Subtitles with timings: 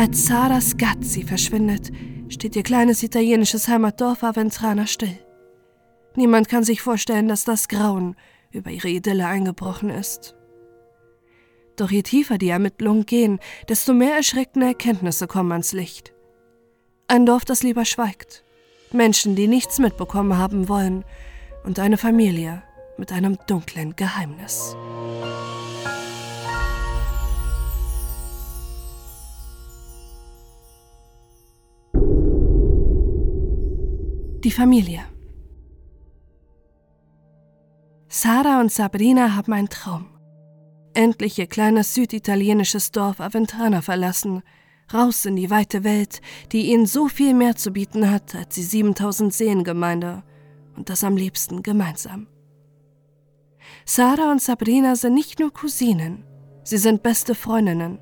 [0.00, 1.90] Als Saras Gazzi verschwindet,
[2.30, 5.18] steht ihr kleines italienisches Heimatdorf Aventrana still.
[6.16, 8.16] Niemand kann sich vorstellen, dass das Grauen
[8.50, 10.36] über ihre Idylle eingebrochen ist.
[11.76, 16.14] Doch je tiefer die Ermittlungen gehen, desto mehr erschreckende Erkenntnisse kommen ans Licht.
[17.06, 18.42] Ein Dorf, das lieber schweigt,
[18.92, 21.04] Menschen, die nichts mitbekommen haben wollen,
[21.62, 22.62] und eine Familie
[22.96, 24.74] mit einem dunklen Geheimnis.
[34.42, 35.02] Die Familie.
[38.08, 40.06] Sara und Sabrina haben einen Traum.
[40.94, 44.42] Endlich ihr kleines süditalienisches Dorf Aventana verlassen,
[44.94, 48.62] raus in die weite Welt, die ihnen so viel mehr zu bieten hat als die
[48.62, 50.22] 7000 Seengemeinde
[50.74, 52.26] und das am liebsten gemeinsam.
[53.84, 56.24] Sarah und Sabrina sind nicht nur Cousinen,
[56.64, 57.98] sie sind beste Freundinnen.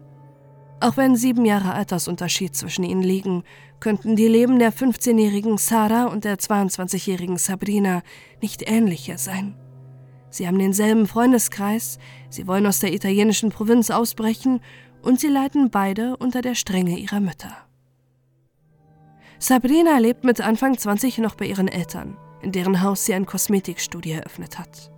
[0.81, 3.43] Auch wenn sieben Jahre Altersunterschied zwischen ihnen liegen,
[3.81, 8.03] könnten die Leben der 15-jährigen Sarah und der 22-jährigen Sabrina
[8.43, 9.57] nicht ähnlicher sein.
[10.31, 11.99] Sie haben denselben Freundeskreis,
[12.29, 14.61] sie wollen aus der italienischen Provinz ausbrechen
[15.03, 17.57] und sie leiden beide unter der Strenge ihrer Mütter.
[19.39, 24.17] Sabrina lebt mit Anfang 20 noch bei ihren Eltern, in deren Haus sie ein Kosmetikstudio
[24.17, 24.91] eröffnet hat.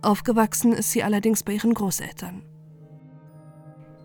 [0.00, 2.42] Aufgewachsen ist sie allerdings bei ihren Großeltern.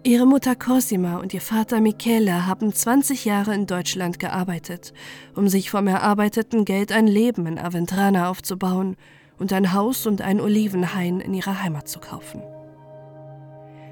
[0.08, 4.94] Ihre Mutter Cosima und ihr Vater Michele haben 20 Jahre in Deutschland gearbeitet,
[5.36, 8.96] um sich vom erarbeiteten Geld ein Leben in Aventrana aufzubauen
[9.38, 12.42] und ein Haus und ein Olivenhain in ihrer Heimat zu kaufen.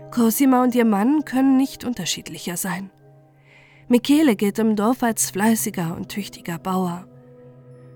[0.10, 2.92] Cosima und ihr Mann können nicht unterschiedlicher sein.
[3.90, 7.10] Michele gilt im Dorf als fleißiger und tüchtiger Bauer.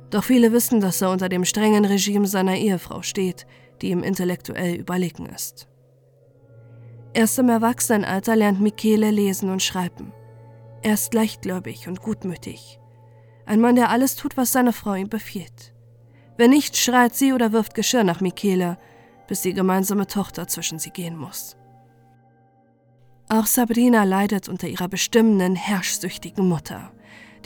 [0.10, 3.48] Doch viele wissen, dass er unter dem strengen Regime seiner Ehefrau steht,
[3.82, 5.69] die ihm intellektuell überlegen ist.
[7.14, 10.14] Erst im Erwachsenenalter lernt Michele lesen und schreiben.
[10.82, 12.80] Er ist leichtgläubig und gutmütig.
[13.46, 15.74] Ein Mann, der alles tut, was seine Frau ihm befiehlt.
[16.38, 18.78] Wenn nicht, schreit sie oder wirft Geschirr nach Michele,
[19.28, 21.58] bis die gemeinsame Tochter zwischen sie gehen muss.
[23.28, 26.92] Auch Sabrina leidet unter ihrer bestimmenden, herrschsüchtigen Mutter,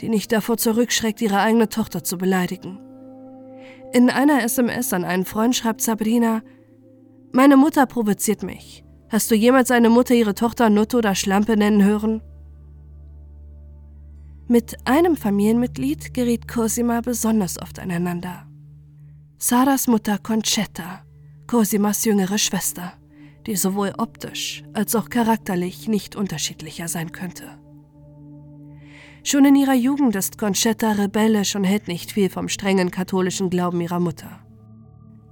[0.00, 2.78] die nicht davor zurückschreckt, ihre eigene Tochter zu beleidigen.
[3.92, 6.42] In einer SMS an einen Freund schreibt Sabrina:
[7.32, 8.84] Meine Mutter provoziert mich.
[9.14, 12.20] Hast du jemals eine Mutter ihre Tochter Nutte oder Schlampe nennen hören?
[14.48, 18.48] Mit einem Familienmitglied geriet Cosima besonders oft aneinander.
[19.38, 21.04] Saras Mutter Concetta,
[21.46, 22.94] Cosimas jüngere Schwester,
[23.46, 27.44] die sowohl optisch als auch charakterlich nicht unterschiedlicher sein könnte.
[29.22, 33.80] Schon in ihrer Jugend ist Concetta rebellisch und hält nicht viel vom strengen katholischen Glauben
[33.80, 34.40] ihrer Mutter.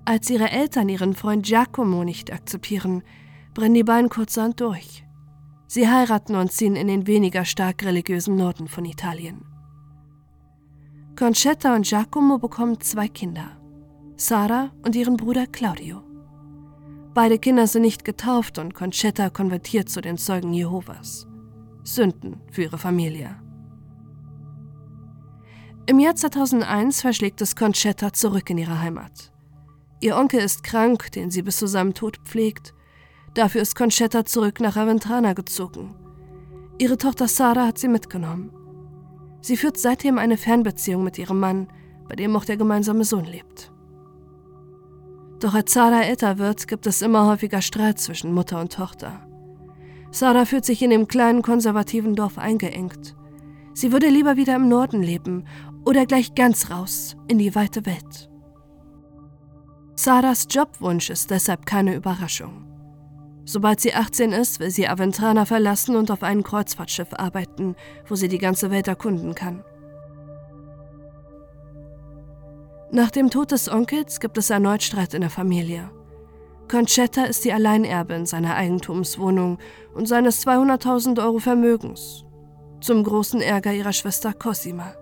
[0.04, 3.03] Als ihre Eltern ihren Freund Giacomo nicht akzeptieren,
[3.54, 5.04] brennen die beiden kurzerhand durch.
[5.66, 9.44] Sie heiraten und ziehen in den weniger stark religiösen Norden von Italien.
[11.16, 13.58] Concetta und Giacomo bekommen zwei Kinder,
[14.16, 16.02] Sara und ihren Bruder Claudio.
[17.14, 21.26] Beide Kinder sind nicht getauft und Concetta konvertiert zu den Zeugen Jehovas.
[21.84, 23.36] Sünden für ihre Familie.
[25.86, 29.32] Im Jahr 2001 verschlägt es Concetta zurück in ihre Heimat.
[30.00, 32.72] Ihr Onkel ist krank, den sie bis zu seinem Tod pflegt,
[33.34, 35.94] Dafür ist Concetta zurück nach Aventrana gezogen.
[36.78, 38.50] Ihre Tochter Sara hat sie mitgenommen.
[39.41, 41.69] Sie führt seitdem eine Fernbeziehung mit ihrem Mann,
[42.09, 43.72] bei dem auch der gemeinsame Sohn lebt.
[45.41, 49.26] Doch als Sara älter wird, gibt es immer häufiger Streit zwischen Mutter und Tochter.
[50.10, 53.16] Sara fühlt sich in dem kleinen konservativen Dorf eingeengt.
[53.72, 55.47] Sie würde lieber wieder im Norden leben
[55.84, 58.31] oder gleich ganz raus in die weite Welt.
[59.97, 62.72] Saras Jobwunsch ist deshalb keine Überraschung.
[63.52, 67.76] Sobald sie 18 ist, will sie Aventrana verlassen und auf einem Kreuzfahrtschiff arbeiten,
[68.08, 69.62] wo sie die ganze Welt erkunden kann.
[72.91, 75.91] Nach dem Tod des Onkels gibt es erneut Streit in der Familie.
[76.66, 79.59] Concetta ist die Alleinerbin seiner Eigentumswohnung
[79.92, 82.24] und seines 200.000 Euro Vermögens,
[82.80, 84.94] zum großen Ärger ihrer Schwester Cosima.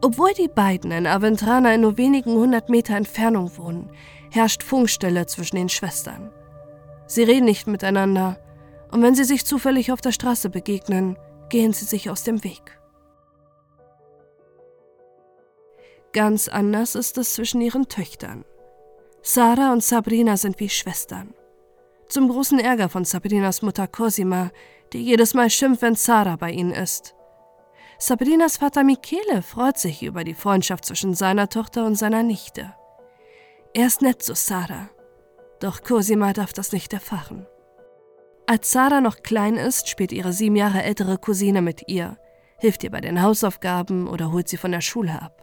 [0.00, 3.90] Obwohl die beiden in Aventrana in nur wenigen hundert Meter Entfernung wohnen,
[4.30, 6.32] herrscht Funkstelle zwischen den Schwestern.
[7.06, 8.38] Sie reden nicht miteinander,
[8.90, 11.16] und wenn sie sich zufällig auf der Straße begegnen,
[11.48, 12.78] gehen sie sich aus dem Weg.
[16.12, 18.44] Ganz anders ist es zwischen ihren Töchtern.
[19.22, 21.34] Sarah und Sabrina sind wie Schwestern.
[22.08, 24.50] Zum großen Ärger von Sabrinas Mutter Cosima,
[24.92, 27.14] die jedes Mal schimpft, wenn Sarah bei ihnen ist.
[27.98, 32.74] Sabrinas Vater Michele freut sich über die Freundschaft zwischen seiner Tochter und seiner Nichte.
[33.74, 34.88] Er ist nett zu Sarah,
[35.60, 37.46] doch Cosima darf das nicht erfahren.
[38.46, 42.16] Als Sarah noch klein ist, spielt ihre sieben Jahre ältere Cousine mit ihr,
[42.58, 45.42] hilft ihr bei den Hausaufgaben oder holt sie von der Schule ab.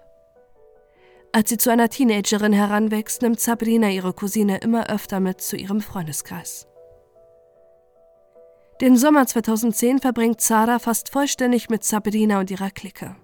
[1.33, 5.81] Als sie zu einer Teenagerin heranwächst, nimmt Sabrina ihre Cousine immer öfter mit zu ihrem
[5.81, 6.67] Freundeskreis.
[8.81, 13.15] Den Sommer 2010 verbringt Zara fast vollständig mit Sabrina und ihrer Clique.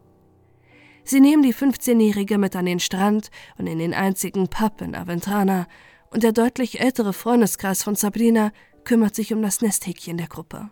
[1.03, 5.67] Sie nehmen die 15-Jährige mit an den Strand und in den einzigen Pub in Aventrana
[6.11, 8.51] und der deutlich ältere Freundeskreis von Sabrina
[8.83, 10.69] kümmert sich um das Nesthäkchen der Gruppe.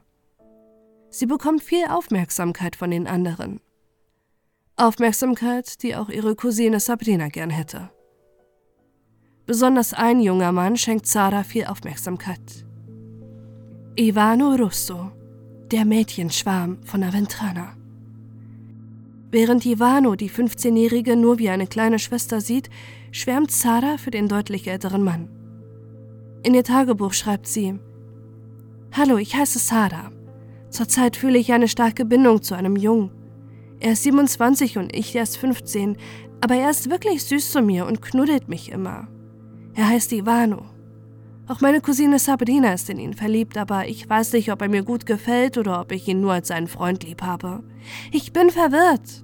[1.09, 3.61] Sie bekommt viel Aufmerksamkeit von den anderen.
[4.75, 7.89] Aufmerksamkeit, die auch ihre Cousine Sabrina gern hätte.
[9.45, 12.65] Besonders ein junger Mann schenkt Zara viel Aufmerksamkeit.
[13.95, 15.11] Ivano Russo,
[15.71, 17.75] der Mädchenschwarm von Aventrana.
[19.29, 22.69] Während Ivano die 15-Jährige nur wie eine kleine Schwester sieht,
[23.11, 25.29] schwärmt Zara für den deutlich älteren Mann.
[26.43, 27.77] In ihr Tagebuch schreibt sie:
[28.93, 30.11] Hallo, ich heiße Sarah.
[30.69, 33.11] Zurzeit fühle ich eine starke Bindung zu einem Jungen.
[33.79, 35.97] Er ist 27 und ich erst 15,
[36.39, 39.07] aber er ist wirklich süß zu mir und knuddelt mich immer.
[39.75, 40.65] Er heißt Ivano.
[41.47, 44.83] Auch meine Cousine Sabrina ist in ihn verliebt, aber ich weiß nicht, ob er mir
[44.83, 47.63] gut gefällt oder ob ich ihn nur als seinen Freund lieb habe.
[48.11, 49.23] Ich bin verwirrt.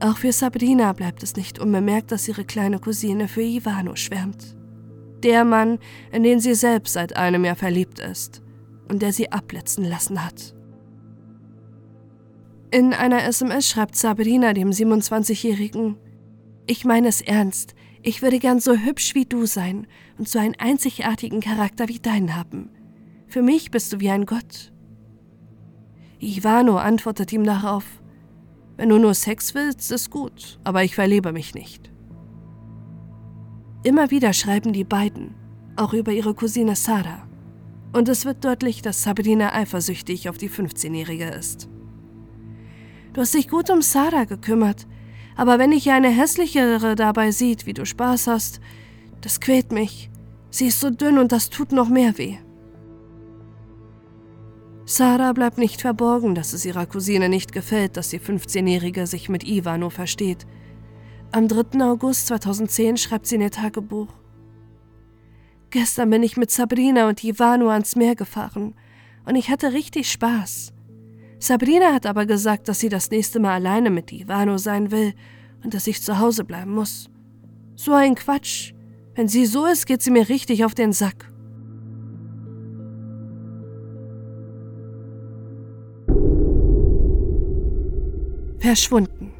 [0.00, 4.56] Auch für Sabrina bleibt es nicht unbemerkt, dass ihre kleine Cousine für Ivano schwärmt.
[5.22, 5.78] Der Mann,
[6.10, 8.42] in den sie selbst seit einem Jahr verliebt ist
[8.88, 10.54] und der sie abblitzen lassen hat.
[12.72, 15.96] In einer SMS schreibt Sabrina dem 27-Jährigen:
[16.66, 17.74] Ich meine es ernst.
[18.02, 19.86] Ich würde gern so hübsch wie du sein
[20.18, 22.70] und so einen einzigartigen Charakter wie deinen haben.
[23.28, 24.72] Für mich bist du wie ein Gott.
[26.18, 27.84] Ivano antwortet ihm darauf,
[28.76, 31.92] wenn du nur Sex willst, ist gut, aber ich verliebe mich nicht.
[33.84, 35.34] Immer wieder schreiben die beiden,
[35.76, 37.28] auch über ihre Cousine Sarah.
[37.92, 41.68] Und es wird deutlich, dass Sabrina eifersüchtig auf die 15-Jährige ist.
[43.12, 44.86] Du hast dich gut um Sarah gekümmert,
[45.36, 48.60] aber wenn ich eine hässlichere dabei sieht, wie du Spaß hast,
[49.20, 50.10] das quält mich.
[50.50, 52.36] Sie ist so dünn und das tut noch mehr weh.
[54.84, 59.44] Sarah bleibt nicht verborgen, dass es ihrer Cousine nicht gefällt, dass die 15-Jährige sich mit
[59.44, 60.46] Ivano versteht.
[61.30, 61.82] Am 3.
[61.84, 64.08] August 2010 schreibt sie in ihr Tagebuch.
[65.70, 68.74] Gestern bin ich mit Sabrina und Ivano ans Meer gefahren
[69.24, 70.74] und ich hatte richtig Spaß.
[71.42, 75.12] Sabrina hat aber gesagt, dass sie das nächste Mal alleine mit Ivano sein will
[75.64, 77.10] und dass ich zu Hause bleiben muss.
[77.74, 78.74] So ein Quatsch.
[79.16, 81.28] Wenn sie so ist, geht sie mir richtig auf den Sack.
[88.60, 89.32] Verschwunden.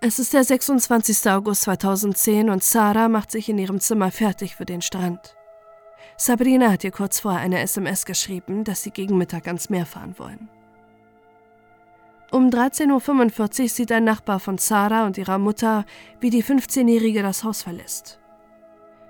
[0.00, 1.30] Es ist der 26.
[1.30, 5.36] August 2010 und Sarah macht sich in ihrem Zimmer fertig für den Strand.
[6.20, 10.16] Sabrina hat ihr kurz vorher eine SMS geschrieben, dass sie gegen Mittag ans Meer fahren
[10.18, 10.50] wollen.
[12.30, 15.86] Um 13.45 Uhr sieht ein Nachbar von Sarah und ihrer Mutter,
[16.20, 18.20] wie die 15-Jährige das Haus verlässt.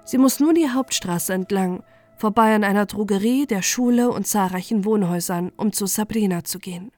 [0.04, 1.82] Sie muss nur die Hauptstraße entlang,
[2.16, 6.92] vorbei an einer Drogerie, der Schule und zahlreichen Wohnhäusern, um zu Sabrina zu gehen.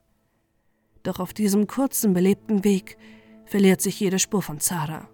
[1.01, 2.97] Doch auf diesem kurzen, belebten Weg
[3.47, 5.09] verliert sich jede Spur von Sarah.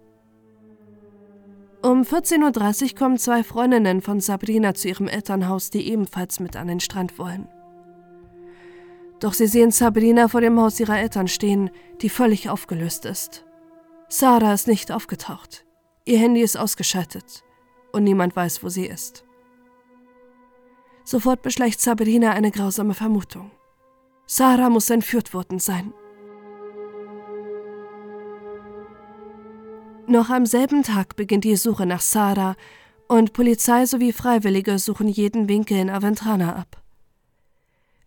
[1.82, 6.68] Um 14.30 Uhr kommen zwei Freundinnen von Sabrina zu ihrem Elternhaus, die ebenfalls mit an
[6.68, 7.48] den Strand wollen.
[9.18, 11.70] Doch sie sehen Sabrina vor dem Haus ihrer Eltern stehen,
[12.02, 13.46] die völlig aufgelöst ist.
[14.08, 15.64] Sarah ist nicht aufgetaucht.
[16.04, 17.44] Ihr Handy ist ausgeschaltet
[17.92, 19.24] und niemand weiß, wo sie ist.
[21.04, 23.50] Sofort beschleicht Sabrina eine grausame Vermutung.
[24.26, 25.94] Sarah muss entführt worden sein.
[30.10, 32.56] Noch am selben Tag beginnt die Suche nach Sarah
[33.06, 36.82] und Polizei sowie Freiwillige suchen jeden Winkel in Aventrana ab.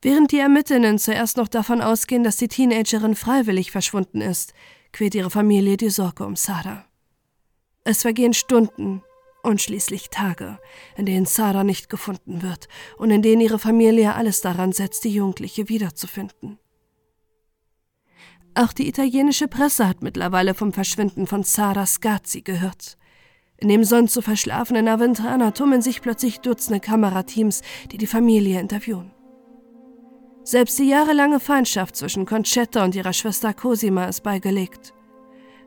[0.02, 4.54] Während die Ermittlerinnen zuerst noch davon ausgehen, dass die Teenagerin freiwillig verschwunden ist,
[4.92, 6.84] quält ihre Familie die Sorge um Sarah.
[7.86, 9.02] Es vergehen Stunden
[9.42, 10.60] und schließlich Tage,
[10.98, 12.68] in denen Sarah nicht gefunden wird
[12.98, 16.60] und in denen ihre Familie alles daran setzt, die Jugendliche wiederzufinden.
[18.56, 22.98] Auch die italienische Presse hat mittlerweile vom Verschwinden von Sara Scazzi gehört.
[23.58, 29.12] In dem sonst so verschlafenen Aventana tummeln sich plötzlich Dutzende Kamerateams, die die Familie interviewen.
[30.44, 34.94] Selbst die jahrelange Feindschaft zwischen Concetta und ihrer Schwester Cosima ist beigelegt.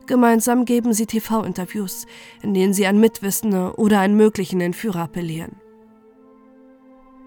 [0.05, 2.05] Gemeinsam geben sie TV-Interviews,
[2.41, 5.57] in denen sie an Mitwissende oder einen möglichen Entführer appellieren.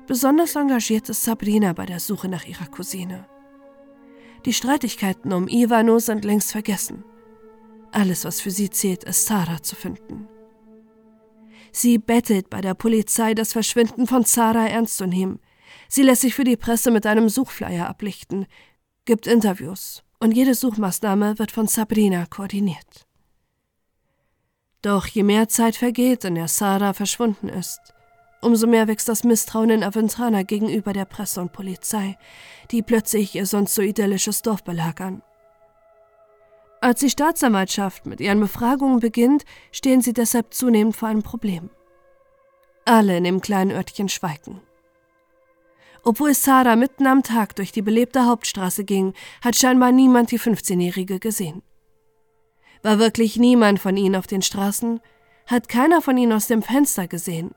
[0.07, 3.27] Besonders engagiert ist Sabrina bei der Suche nach ihrer Cousine.
[4.45, 7.05] Die Streitigkeiten um Ivano sind längst vergessen.
[7.93, 10.29] Alles, was für sie zählt, ist Sarah zu finden.
[11.73, 15.41] Sie bettelt bei der Polizei, das Verschwinden von Zara ernst zu nehmen.
[15.89, 18.47] Sie lässt sich für die Presse mit einem Suchflyer ablichten,
[19.05, 23.07] gibt Interviews und jede Suchmaßnahme wird von Sabrina koordiniert.
[24.83, 27.81] Doch je mehr Zeit vergeht, in der Sarah verschwunden ist,
[28.41, 32.17] umso mehr wächst das Misstrauen in Aventrana gegenüber der Presse und Polizei,
[32.71, 35.23] die plötzlich ihr sonst so idyllisches Dorf belagern.
[36.81, 41.69] Als die Staatsanwaltschaft mit ihren Befragungen beginnt, stehen sie deshalb zunehmend vor einem Problem.
[42.87, 44.63] Alle in dem kleinen Örtchen schweigen.
[46.03, 51.19] Obwohl Sarah mitten am Tag durch die belebte Hauptstraße ging, hat scheinbar niemand die 15-Jährige
[51.19, 51.63] gesehen.
[52.83, 55.01] War wirklich niemand von ihnen auf den Straßen?
[55.47, 57.55] Hat keiner von ihnen aus dem Fenster gesehen?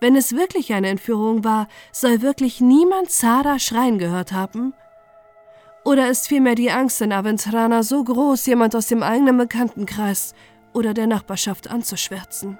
[0.00, 4.74] Wenn es wirklich eine Entführung war, soll wirklich niemand Sarah schreien gehört haben?
[5.84, 10.34] Oder ist vielmehr die Angst in Aventrana so groß, jemand aus dem eigenen Bekanntenkreis
[10.72, 12.58] oder der Nachbarschaft anzuschwärzen?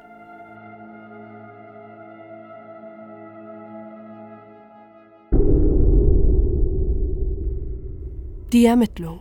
[8.52, 9.21] Die Ermittlung.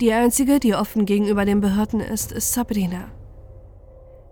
[0.00, 3.12] Die einzige, die offen gegenüber den Behörden ist, ist Sabrina.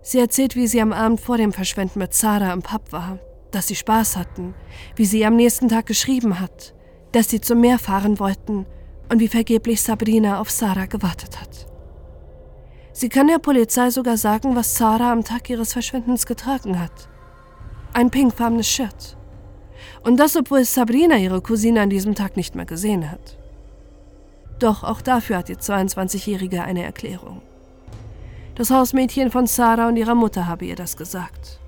[0.01, 3.19] Sie erzählt, wie sie am Abend vor dem Verschwinden mit Zara im Pub war,
[3.51, 4.55] dass sie Spaß hatten,
[4.95, 6.73] wie sie am nächsten Tag geschrieben hat,
[7.11, 8.65] dass sie zum Meer fahren wollten
[9.09, 11.67] und wie vergeblich Sabrina auf Sarah gewartet hat.
[12.93, 17.09] Sie kann der Polizei sogar sagen, was Sarah am Tag ihres Verschwindens getragen hat.
[17.93, 19.17] Ein pinkfarbenes Shirt.
[20.03, 23.37] Und das, obwohl Sabrina ihre Cousine an diesem Tag nicht mehr gesehen hat.
[24.59, 27.41] Doch auch dafür hat die 22-Jährige eine Erklärung.
[28.61, 31.59] Das Hausmädchen von Sarah und ihrer Mutter habe ihr das gesagt.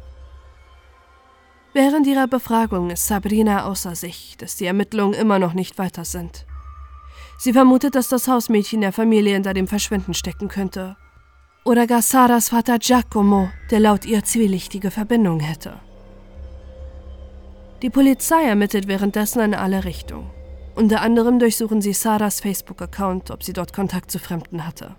[1.74, 6.46] Während ihrer Befragung ist Sabrina außer sich, dass die Ermittlungen immer noch nicht weiter sind.
[7.40, 10.96] Sie vermutet, dass das Hausmädchen der Familie hinter dem Verschwinden stecken könnte.
[11.66, 15.80] Oder gar Saras Vater Giacomo, der laut ihr zwielichtige Verbindung hätte.
[17.82, 20.30] Die Polizei ermittelt währenddessen in alle Richtungen.
[20.76, 24.96] Unter anderem durchsuchen sie Saras Facebook-Account, ob sie dort Kontakt zu Fremden hatte.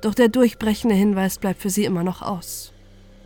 [0.00, 2.72] Doch der durchbrechende Hinweis bleibt für sie immer noch aus.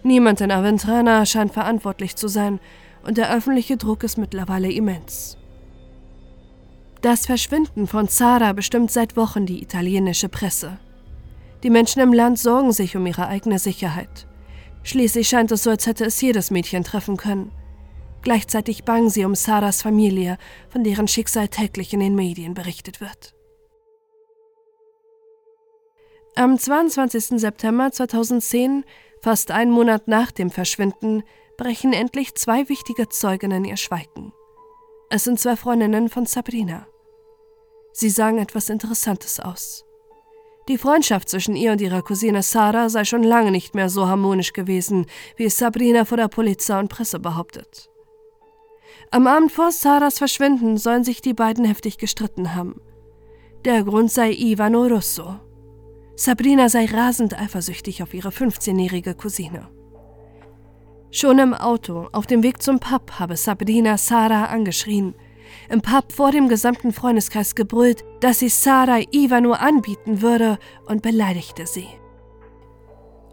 [0.02, 2.60] Niemand in Aventrana scheint verantwortlich zu sein
[3.04, 5.36] und der öffentliche Druck ist mittlerweile immens.
[7.02, 10.78] Das Verschwinden von Zara bestimmt seit Wochen die italienische Presse.
[11.62, 14.26] Die Menschen im Land sorgen sich um ihre eigene Sicherheit.
[14.84, 17.52] Schließlich scheint es so, als hätte es jedes Mädchen treffen können.
[18.22, 20.38] Gleichzeitig bangen sie um Saras Familie,
[20.68, 23.34] von deren Schicksal täglich in den Medien berichtet wird.
[26.34, 27.38] Am 22.
[27.40, 28.84] September 2010
[29.20, 31.24] Fast einen Monat nach dem Verschwinden
[31.58, 34.32] brechen endlich zwei wichtige Zeuginnen ihr Schweigen.
[35.10, 36.86] Es sind zwei Freundinnen von Sabrina.
[37.92, 39.84] Sie sagen etwas Interessantes aus.
[40.68, 44.54] Die Freundschaft zwischen ihr und ihrer Cousine Sarah sei schon lange nicht mehr so harmonisch
[44.54, 45.04] gewesen,
[45.36, 47.90] wie es Sabrina vor der Polizei und Presse behauptet.
[49.10, 52.80] Am Abend vor Sarahs Verschwinden sollen sich die beiden heftig gestritten haben.
[53.66, 55.38] Der Grund sei Ivano Russo,
[56.14, 59.68] Sabrina sei rasend eifersüchtig auf ihre 15-jährige Cousine.
[61.10, 65.14] Schon im Auto, auf dem Weg zum Pub, habe Sabrina Sarah angeschrien.
[65.68, 71.02] Im Pub vor dem gesamten Freundeskreis gebrüllt, dass sie Sarah Iva nur anbieten würde und
[71.02, 71.88] beleidigte sie.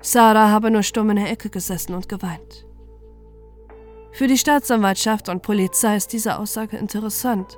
[0.01, 2.65] Sarah habe nur stumm in der Ecke gesessen und geweint.
[4.11, 7.57] Für die Staatsanwaltschaft und Polizei ist diese Aussage interessant.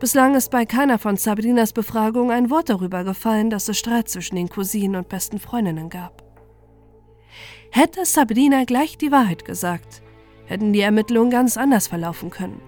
[0.00, 4.36] Bislang ist bei keiner von Sabrinas Befragung ein Wort darüber gefallen, dass es Streit zwischen
[4.36, 6.22] den Cousinen und besten Freundinnen gab.
[7.70, 10.02] Hätte Sabrina gleich die Wahrheit gesagt,
[10.46, 12.60] hätten die Ermittlungen ganz anders verlaufen können.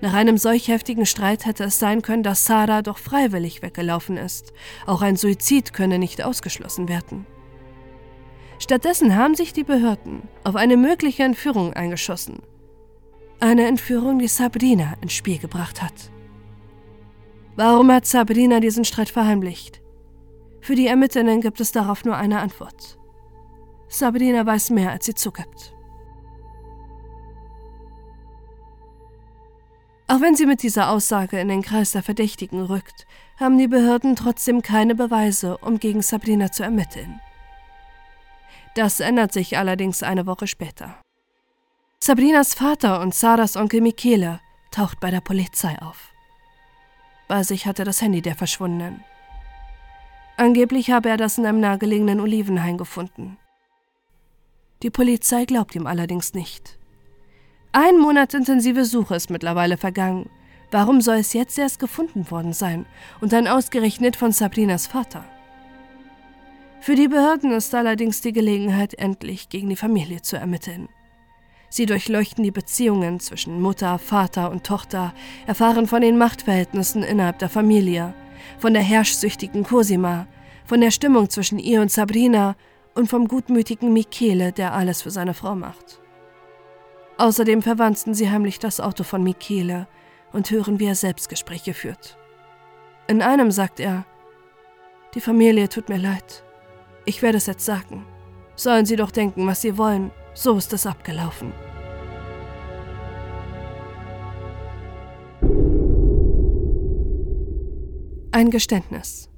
[0.00, 4.52] Nach einem solch heftigen Streit hätte es sein können, dass Sarah doch freiwillig weggelaufen ist.
[4.86, 7.26] Auch ein Suizid könne nicht ausgeschlossen werden.
[8.58, 12.40] Stattdessen haben sich die Behörden auf eine mögliche Entführung eingeschossen.
[13.40, 16.10] Eine Entführung, die Sabrina ins Spiel gebracht hat.
[17.56, 19.80] Warum hat Sabrina diesen Streit verheimlicht?
[20.60, 22.98] Für die Ermittlerinnen gibt es darauf nur eine Antwort.
[23.88, 25.74] Sabrina weiß mehr, als sie zugibt.
[30.08, 33.06] Auch wenn sie mit dieser Aussage in den Kreis der Verdächtigen rückt,
[33.38, 37.20] haben die Behörden trotzdem keine Beweise, um gegen Sabrina zu ermitteln.
[38.74, 40.96] Das ändert sich allerdings eine Woche später.
[42.00, 46.13] Sabrinas Vater und Saras Onkel Michele taucht bei der Polizei auf.
[47.28, 49.02] Bei sich hatte das Handy der Verschwundenen.
[50.36, 53.38] Angeblich habe er das in einem nahegelegenen Olivenhain gefunden.
[54.82, 56.78] Die Polizei glaubt ihm allerdings nicht.
[57.72, 60.28] Ein Monat intensive Suche ist mittlerweile vergangen.
[60.70, 62.84] Warum soll es jetzt erst gefunden worden sein
[63.20, 65.24] und dann ausgerechnet von Sabrinas Vater?
[66.80, 70.88] Für die Behörden ist allerdings die Gelegenheit, endlich gegen die Familie zu ermitteln.
[71.74, 75.12] Sie durchleuchten die Beziehungen zwischen Mutter, Vater und Tochter,
[75.44, 78.14] erfahren von den Machtverhältnissen innerhalb der Familie,
[78.60, 80.28] von der herrschsüchtigen Cosima,
[80.66, 82.54] von der Stimmung zwischen ihr und Sabrina
[82.94, 86.00] und vom gutmütigen Michele, der alles für seine Frau macht.
[87.18, 89.88] Außerdem verwanzen sie heimlich das Auto von Michele
[90.32, 92.16] und hören, wie er Selbstgespräche führt.
[93.08, 94.06] In einem sagt er,
[95.16, 96.44] die Familie tut mir leid.
[97.04, 98.06] Ich werde es jetzt sagen.
[98.54, 100.12] Sollen sie doch denken, was sie wollen.
[100.34, 101.52] So ist es abgelaufen.
[108.32, 109.30] Ein Geständnis.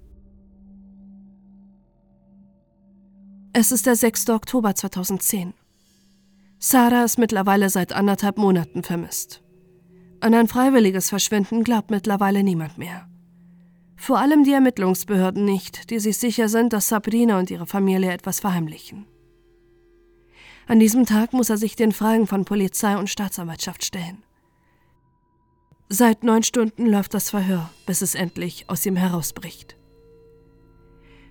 [3.53, 4.31] Es ist der 6.
[4.31, 5.53] Oktober 2010.
[6.59, 9.43] Sarah ist mittlerweile seit anderthalb Monaten vermisst.
[10.21, 13.07] An ein freiwilliges Verschwinden glaubt mittlerweile niemand mehr.
[13.97, 18.41] Vor allem die Ermittlungsbehörden nicht, die sich sicher sind, dass Sabrina und ihre Familie etwas
[18.41, 19.07] verheimlichen.
[20.67, 24.25] An diesem Tag muss er sich den Fragen von Polizei und Staatsanwaltschaft stellen.
[25.89, 29.77] Seit neun Stunden läuft das Verhör, bis es endlich aus ihm herausbricht.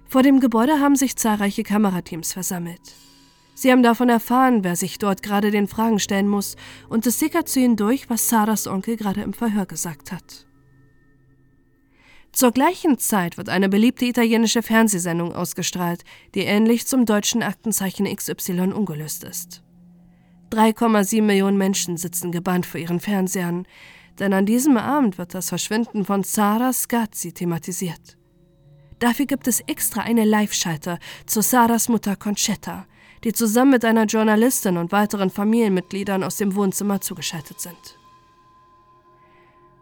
[0.08, 2.94] Vor dem Gebäude haben sich zahlreiche Kamerateams versammelt.
[3.56, 6.56] Sie haben davon erfahren, wer sich dort gerade den Fragen stellen muss,
[6.88, 10.46] und es sickert zu ihnen durch, was Sarahs Onkel gerade im Verhör gesagt hat.
[12.36, 16.04] Zur gleichen Zeit wird eine beliebte italienische Fernsehsendung ausgestrahlt,
[16.36, 19.63] die ähnlich zum deutschen Aktenzeichen XY ungelöst ist.
[20.51, 23.65] 3,7 Millionen Menschen sitzen gebannt vor ihren Fernsehern,
[24.20, 28.18] denn an diesem Abend wird das Verschwinden von Sara Scazzi thematisiert.
[29.00, 32.86] Dafür gibt es extra eine Live-Schalter zu Saras Mutter Concetta,
[33.24, 37.98] die zusammen mit einer Journalistin und weiteren Familienmitgliedern aus dem Wohnzimmer zugeschaltet sind.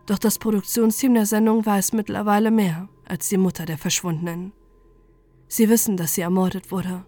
[0.05, 4.51] Doch das Produktionsteam der Sendung weiß mittlerweile mehr als die Mutter der Verschwundenen.
[5.47, 7.05] Sie wissen, dass sie ermordet wurde.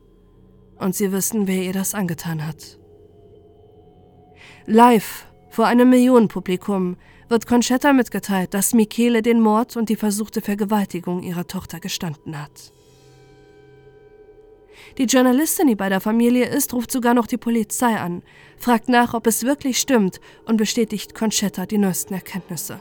[0.77, 2.77] Und sie wissen, wer ihr das angetan hat.
[4.65, 6.98] Live vor einem Millionenpublikum
[7.29, 12.74] wird Conchetta mitgeteilt, dass Michele den Mord und die versuchte Vergewaltigung ihrer Tochter gestanden hat.
[14.98, 18.24] Die Journalistin, die bei der Familie ist, ruft sogar noch die Polizei an,
[18.57, 22.79] fragt nach, ob es wirklich stimmt und bestätigt Conchetta die neuesten Erkenntnisse.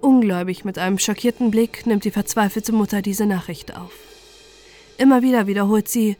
[0.00, 3.92] Ungläubig mit einem schockierten Blick nimmt die verzweifelte Mutter diese Nachricht auf.
[4.98, 6.16] Immer wieder wiederholt sie,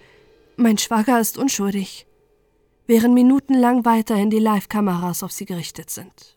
[0.56, 2.06] mein Schwager ist unschuldig
[2.90, 6.36] während minutenlang weiterhin die Live-Kameras auf sie gerichtet sind.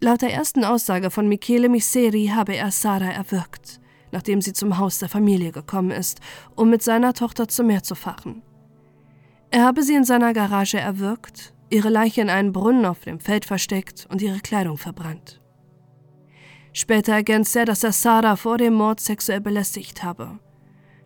[0.00, 3.80] Laut der ersten Aussage von Michele Miseri habe er Sarah erwürgt,
[4.14, 6.20] nachdem sie zum Haus der Familie gekommen ist,
[6.54, 8.42] um mit seiner Tochter zum Meer zu fahren.
[9.50, 13.44] Er habe sie in seiner Garage erwürgt, ihre Leiche in einen Brunnen auf dem Feld
[13.44, 15.40] versteckt und ihre Kleidung verbrannt.
[16.72, 20.38] Später ergänzt er, dass er Sarah vor dem Mord sexuell belästigt habe.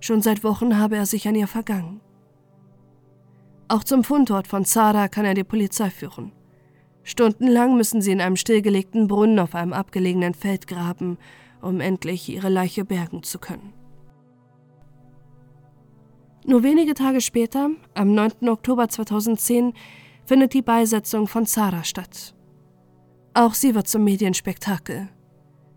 [0.00, 2.02] Schon seit Wochen habe er sich an ihr vergangen.
[3.68, 6.32] Auch zum Fundort von Zara kann er die Polizei führen.
[7.04, 11.16] Stundenlang müssen sie in einem stillgelegten Brunnen auf einem abgelegenen Feld graben,
[11.62, 13.72] um endlich ihre Leiche bergen zu können.
[16.44, 18.48] Nur wenige Tage später, am 9.
[18.48, 19.74] Oktober 2010,
[20.24, 22.34] findet die Beisetzung von Zara statt.
[23.34, 25.08] Auch sie wird zum Medienspektakel.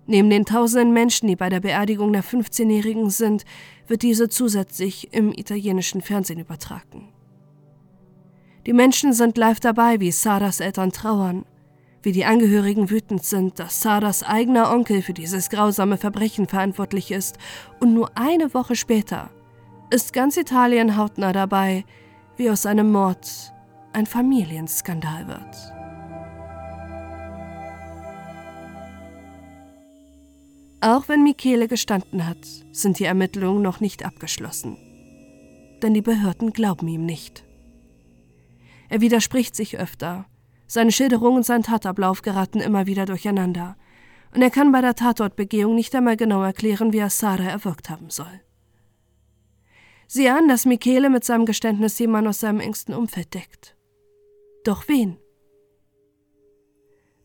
[0.07, 3.45] Neben den tausenden Menschen, die bei der Beerdigung der 15-Jährigen sind,
[3.87, 7.09] wird diese zusätzlich im italienischen Fernsehen übertragen.
[8.65, 11.45] Die Menschen sind live dabei, wie Saras Eltern trauern,
[12.03, 17.37] wie die Angehörigen wütend sind, dass Saras eigener Onkel für dieses grausame Verbrechen verantwortlich ist,
[17.79, 19.29] und nur eine Woche später
[19.91, 21.83] ist ganz Italien hautnah dabei,
[22.37, 23.53] wie aus einem Mord
[23.93, 25.73] ein Familienskandal wird.
[30.83, 34.77] Auch wenn Michele gestanden hat, sind die Ermittlungen noch nicht abgeschlossen.
[35.83, 37.43] Denn die Behörden glauben ihm nicht.
[38.89, 40.25] Er widerspricht sich öfter.
[40.71, 43.75] Seine Schilderung und sein Tatablauf geraten immer wieder durcheinander.
[44.34, 48.10] Und er kann bei der Tatortbegehung nicht einmal genau erklären, wie er Sarah erwürgt haben
[48.10, 48.39] soll.
[50.07, 53.75] Sie ahnen, dass Michele mit seinem Geständnis jemanden aus seinem engsten Umfeld deckt.
[54.63, 55.17] Doch wen?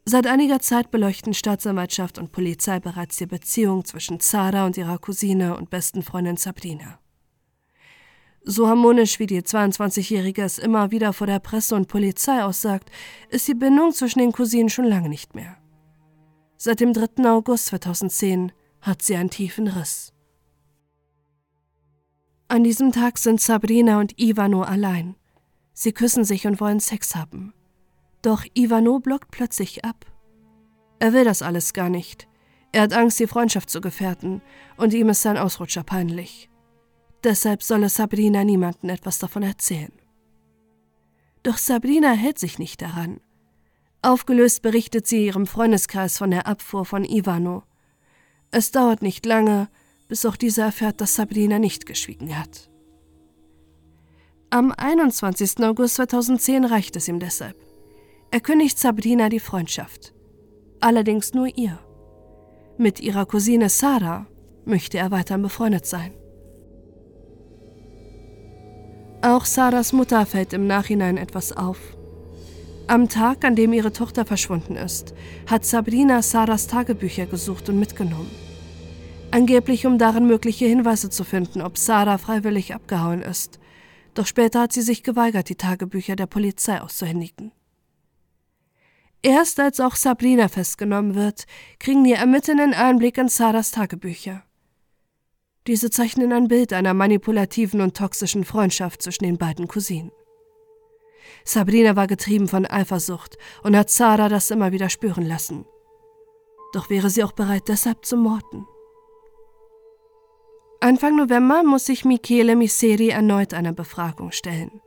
[0.05, 5.57] Seit einiger Zeit beleuchten Staatsanwaltschaft und Polizei bereits die Beziehung zwischen Zara und ihrer Cousine
[5.57, 6.99] und besten Freundin Sabrina.
[8.49, 12.93] So harmonisch wie die 22-Jährige es immer wieder vor der Presse und Polizei aussagt,
[13.29, 15.57] ist die Bindung zwischen den Cousinen schon lange nicht mehr.
[16.57, 17.29] Seit dem 3.
[17.29, 20.13] August 2010 hat sie einen tiefen Riss.
[22.47, 25.17] An diesem Tag sind Sabrina und Ivano allein.
[25.73, 27.53] Sie küssen sich und wollen Sex haben.
[28.23, 30.07] Doch Ivano blockt plötzlich ab.
[31.01, 32.29] Er will das alles gar nicht.
[32.71, 34.41] Er hat Angst, die Freundschaft zu gefährden,
[34.77, 36.49] und ihm ist sein Ausrutscher peinlich.
[37.25, 39.93] Deshalb solle Sabrina niemandem etwas davon erzählen.
[41.43, 43.21] Doch Sabrina hält sich nicht daran.
[44.03, 47.65] Aufgelöst berichtet sie ihrem Freundeskreis von der Abfuhr von Ivano.
[48.51, 49.69] Es dauert nicht lange,
[50.09, 52.71] bis auch dieser erfährt, dass Sabrina nicht geschwiegen hat.
[54.51, 55.59] Am 21.
[55.65, 57.57] August 2010 reicht es ihm deshalb.
[58.31, 60.15] Er kündigt Sabrina die Freundschaft.
[60.81, 61.79] Allerdings nur ihr.
[62.79, 64.27] Mit ihrer Cousine Sarah
[64.65, 66.13] möchte er weiterhin befreundet sein.
[69.23, 71.79] Auch Sarahs Mutter fällt im Nachhinein etwas auf.
[72.87, 75.15] Am Tag, an dem ihre Tochter verschwunden ist,
[75.47, 78.31] hat Sabrina Sarahs Tagebücher gesucht und mitgenommen.
[79.33, 83.59] Angeblich, um darin mögliche Hinweise zu finden, ob Sarah freiwillig abgehauen ist.
[84.15, 87.53] Doch später hat sie sich geweigert, die Tagebücher der Polizei auszuhändigen.
[89.23, 91.47] Erst als auch Sabrina festgenommen wird,
[91.81, 94.46] kriegen die Ermittelnden Einblick in Saras Tagebücher.
[95.67, 100.13] Diese zeichnen ein Bild einer manipulativen und toxischen Freundschaft zwischen den beiden Cousinen.
[101.45, 105.65] Sabrina war getrieben von Eifersucht und hat Sarah das immer wieder spüren lassen.
[106.73, 108.67] Doch wäre sie auch bereit, deshalb zu morden.
[110.81, 114.81] Anfang November muss sich Michele Miseri erneut einer Befragung stellen.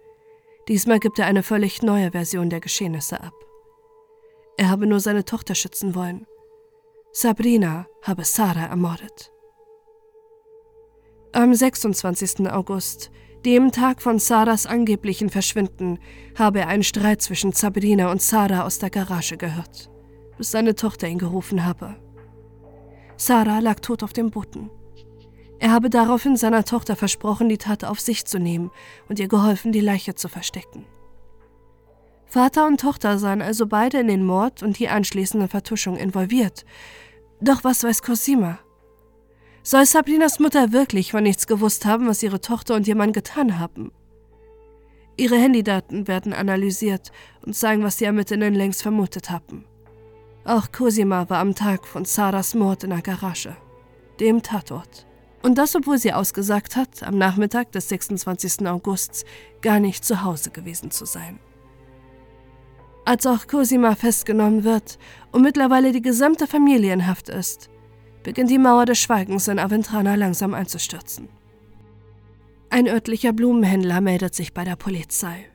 [0.67, 3.33] Diesmal gibt er eine völlig neue Version der Geschehnisse ab.
[4.55, 6.27] Er habe nur seine Tochter schützen wollen.
[7.11, 9.31] Sabrina habe Sarah ermordet.
[11.31, 12.49] Am 26.
[12.49, 13.11] August,
[13.45, 15.99] dem Tag von Sarahs angeblichen Verschwinden,
[16.35, 19.91] habe er einen Streit zwischen Sabrina und Sarah aus der Garage gehört,
[20.39, 21.97] bis seine Tochter ihn gerufen habe.
[23.15, 24.71] Sarah lag tot auf dem Boden.
[25.59, 28.71] Er habe daraufhin seiner Tochter versprochen, die Tat auf sich zu nehmen
[29.07, 30.85] und ihr geholfen, die Leiche zu verstecken.
[32.25, 36.65] Vater und Tochter seien also beide in den Mord und die anschließende Vertuschung involviert.
[37.39, 38.59] Doch was weiß Cosima?
[39.69, 43.59] Soll Sabrinas Mutter wirklich von nichts gewusst haben, was ihre Tochter und ihr Mann getan
[43.59, 43.91] haben?
[45.15, 47.11] Ihre Handydaten werden analysiert
[47.45, 49.65] und zeigen, was die Ermittlerinnen längst vermutet hatten.
[50.43, 53.55] Auch Cosima war am Tag von Saras Mord in der Garage,
[54.19, 55.05] dem Tatort.
[55.43, 58.67] Und das, obwohl sie ausgesagt hat, am Nachmittag des 26.
[58.67, 59.23] Augusts
[59.61, 61.37] gar nicht zu Hause gewesen zu sein.
[63.05, 64.97] Als auch Cosima festgenommen wird
[65.31, 67.69] und mittlerweile die gesamte Familie in Haft ist,
[68.23, 71.29] beginnt die Mauer des Schweigens in Aventrana langsam einzustürzen.
[72.69, 75.49] Ein örtlicher Blumenhändler meldet sich bei der Polizei.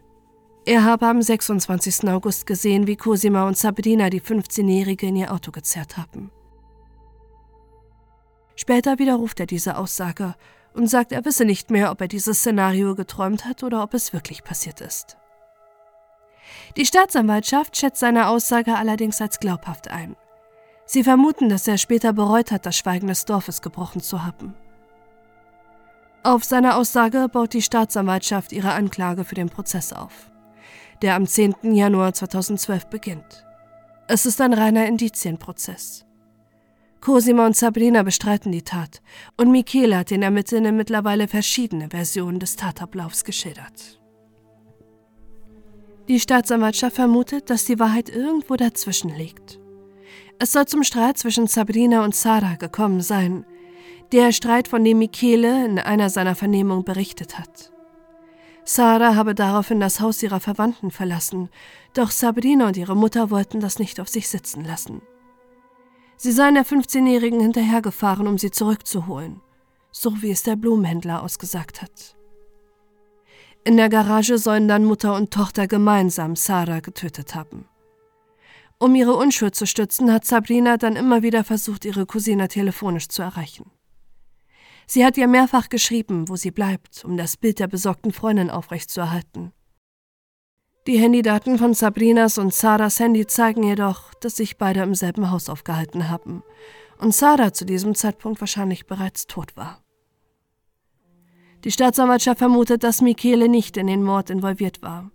[0.67, 2.09] Er habe am 26.
[2.09, 6.31] August gesehen, wie Cosima und Sabrina die 15-Jährige in ihr Auto gezerrt haben.
[8.57, 10.35] Später widerruft er diese Aussage
[10.73, 14.13] und sagt, er wisse nicht mehr, ob er dieses Szenario geträumt hat oder ob es
[14.13, 15.19] wirklich passiert ist.
[16.77, 20.17] Die Staatsanwaltschaft schätzt seine Aussage allerdings als glaubhaft ein.
[20.87, 24.55] Sie vermuten, dass er später bereut hat, das Schweigen des Dorfes gebrochen zu haben.
[26.23, 30.31] Auf seine Aussage baut die Staatsanwaltschaft ihre Anklage für den Prozess auf,
[31.03, 31.55] der am 10.
[31.75, 33.47] Januar 2012 beginnt.
[34.09, 36.05] Es ist ein reiner Indizienprozess.
[37.01, 39.03] Cosima und Sabrina bestreiten die Tat
[39.37, 44.01] und Michele hat den Ermittlern mittlerweile verschiedene Versionen des Tatablaufs geschildert.
[46.09, 49.61] Die Staatsanwaltschaft vermutet, dass die Wahrheit irgendwo dazwischen liegt.
[50.39, 53.47] Es soll zum Streit zwischen Sabrina und Sarah gekommen sein,
[54.13, 57.73] der Streit, von dem Michele in einer seiner Vernehmungen berichtet hat.
[58.65, 61.51] Sarah habe daraufhin das Haus ihrer Verwandten verlassen,
[61.93, 65.03] doch Sabrina und ihre Mutter wollten das nicht auf sich sitzen lassen.
[66.17, 69.41] Sie seien der 15-Jährigen hinterhergefahren, um sie zurückzuholen,
[69.91, 72.17] so wie es der Blumenhändler ausgesagt hat.
[73.65, 77.67] In der Garage sollen dann Mutter und Tochter gemeinsam Sarah getötet haben.
[78.79, 83.23] Um ihre Unschuld zu stützen, hat Sabrina dann immer wieder versucht, ihre Cousine telefonisch zu
[83.23, 83.71] erreichen.
[84.87, 89.53] Sie hat ihr mehrfach geschrieben, wo sie bleibt, um das Bild der besorgten Freundin aufrechtzuerhalten.
[90.87, 95.49] Die Handydaten von Sabrinas und Sarahs Handy zeigen jedoch, dass sich beide im selben Haus
[95.49, 96.43] aufgehalten haben
[96.99, 99.83] und Sarah zu diesem Zeitpunkt wahrscheinlich bereits tot war.
[101.65, 105.11] Die Staatsanwaltschaft vermutet, dass Michele nicht in den Mord involviert war.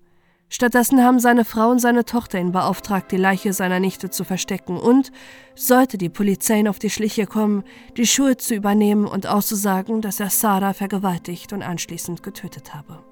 [0.52, 4.78] Stattdessen haben seine Frau und seine Tochter ihn beauftragt, die Leiche seiner Nichte zu verstecken
[4.78, 5.12] und,
[5.56, 7.64] sollte die Polizei ihn auf die Schliche kommen,
[7.98, 13.04] die Schuld zu übernehmen und auszusagen, dass er Sarah vergewaltigt und anschließend getötet habe.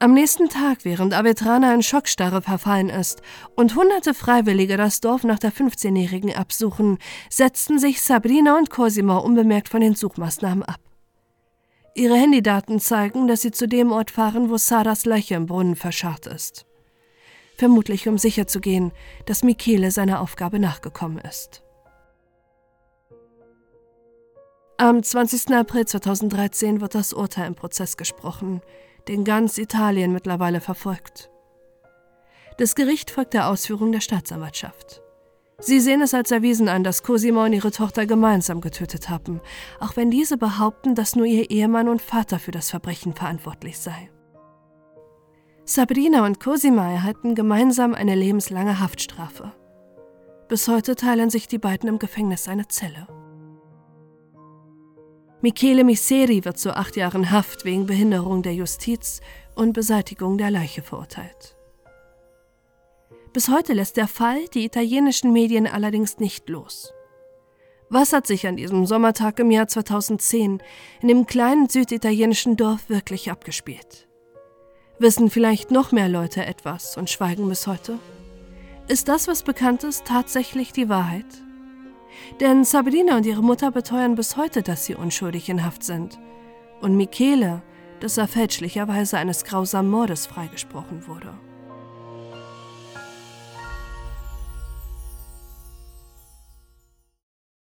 [0.00, 3.20] Am nächsten Tag, während Avetrana in Schockstarre verfallen ist
[3.56, 6.98] und hunderte Freiwillige das Dorf nach der 15-Jährigen absuchen,
[7.30, 10.87] setzten sich Sabrina und Cosima unbemerkt von den Suchmaßnahmen ab.
[11.94, 16.26] Ihre Handydaten zeigen, dass sie zu dem Ort fahren, wo Saras Leiche im Brunnen verscharrt
[16.26, 16.64] ist.
[17.58, 18.92] vermutlich um sicherzugehen,
[19.26, 21.64] dass Michele seiner Aufgabe nachgekommen ist.
[24.76, 25.52] Am 20.
[25.56, 28.62] April 2013 wird das Urteil im Prozess gesprochen,
[29.08, 31.30] den ganz Italien mittlerweile verfolgt.
[32.58, 35.02] Das Gericht folgt der Ausführung der Staatsanwaltschaft.
[35.60, 39.40] Sie sehen es als erwiesen an, dass Cosimo und ihre Tochter gemeinsam getötet haben,
[39.80, 44.10] auch wenn diese behaupten, dass nur ihr Ehemann und Vater für das Verbrechen verantwortlich sei.
[45.64, 49.52] Sabrina und Cosima erhalten gemeinsam eine lebenslange Haftstrafe.
[50.48, 53.08] Bis heute teilen sich die beiden im Gefängnis eine Zelle.
[55.42, 59.20] Michele Miseri wird zu acht Jahren Haft wegen Behinderung der Justiz
[59.56, 61.57] und Beseitigung der Leiche verurteilt.
[63.32, 66.92] Bis heute lässt der Fall die italienischen Medien allerdings nicht los.
[67.90, 70.62] Was hat sich an diesem Sommertag im Jahr 2010
[71.00, 74.08] in dem kleinen süditalienischen Dorf wirklich abgespielt?
[74.98, 77.98] Wissen vielleicht noch mehr Leute etwas und schweigen bis heute?
[78.88, 81.26] Ist das, was bekannt ist, tatsächlich die Wahrheit?
[82.40, 86.18] Denn Sabrina und ihre Mutter beteuern bis heute, dass sie unschuldig in Haft sind.
[86.80, 87.62] Und Michele,
[88.00, 91.32] dass er fälschlicherweise eines grausamen Mordes freigesprochen wurde.